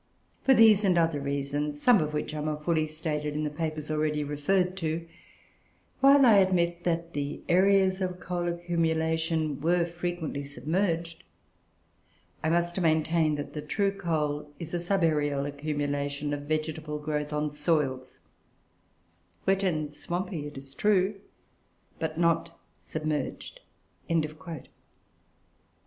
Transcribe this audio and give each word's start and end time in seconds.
For 0.43 0.55
these 0.55 0.83
and 0.83 0.97
other 0.97 1.19
reasons, 1.19 1.79
some 1.79 2.01
of 2.01 2.11
which 2.11 2.33
are 2.33 2.41
more 2.41 2.57
fully 2.59 2.87
stated 2.87 3.35
in 3.35 3.43
the 3.43 3.51
papers 3.51 3.91
already 3.91 4.23
referred 4.23 4.75
to, 4.77 5.07
while 5.99 6.25
I 6.25 6.37
admit 6.37 6.85
that 6.85 7.13
the 7.13 7.41
areas 7.47 8.01
of 8.01 8.19
coal 8.19 8.47
accumulation 8.47 9.61
were 9.61 9.85
frequently 9.85 10.43
submerged, 10.43 11.23
I 12.43 12.49
must 12.49 12.81
maintain 12.81 13.35
that 13.35 13.53
the 13.53 13.61
true 13.61 13.91
coal 13.91 14.51
is 14.57 14.73
a 14.73 14.77
subaërial 14.77 15.47
accumulation 15.47 16.31
by 16.31 16.37
vegetable 16.37 16.97
growth 16.97 17.31
on 17.31 17.51
soils, 17.51 18.21
wet 19.45 19.61
and 19.61 19.93
swampy 19.93 20.47
it 20.47 20.57
is 20.57 20.73
true, 20.73 21.21
but 21.99 22.17
not 22.17 22.57
submerged." 22.79 23.59